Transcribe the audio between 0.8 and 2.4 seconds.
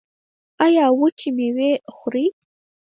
وچې میوې خورئ؟